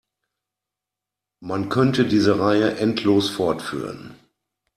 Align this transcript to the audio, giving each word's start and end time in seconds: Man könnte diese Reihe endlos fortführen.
Man 1.43 1.69
könnte 1.69 2.07
diese 2.07 2.39
Reihe 2.39 2.75
endlos 2.79 3.29
fortführen. 3.29 4.15